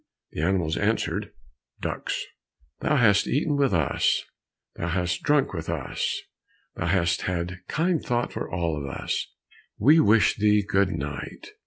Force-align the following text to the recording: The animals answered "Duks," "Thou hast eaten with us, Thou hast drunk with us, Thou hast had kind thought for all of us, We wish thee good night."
The 0.31 0.41
animals 0.41 0.77
answered 0.77 1.31
"Duks," 1.79 2.21
"Thou 2.79 2.95
hast 2.95 3.27
eaten 3.27 3.55
with 3.55 3.71
us, 3.71 4.23
Thou 4.75 4.87
hast 4.87 5.21
drunk 5.21 5.53
with 5.53 5.69
us, 5.69 6.23
Thou 6.75 6.87
hast 6.87 7.21
had 7.29 7.59
kind 7.67 8.01
thought 8.03 8.33
for 8.33 8.49
all 8.49 8.75
of 8.75 8.89
us, 8.89 9.27
We 9.77 9.99
wish 9.99 10.37
thee 10.37 10.63
good 10.67 10.89
night." 10.91 11.51